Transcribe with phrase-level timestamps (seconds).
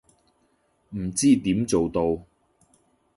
[0.95, 2.23] 唔知點做到